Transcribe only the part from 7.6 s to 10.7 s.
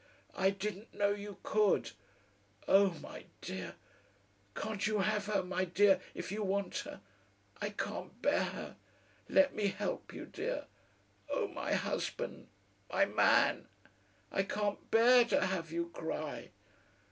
I can't bear it! Let me help you, dear.